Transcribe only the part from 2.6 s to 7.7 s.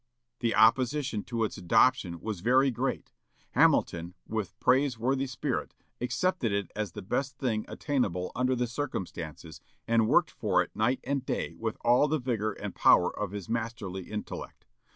great. Hamilton, with praiseworthy spirit, accepted it as the best thing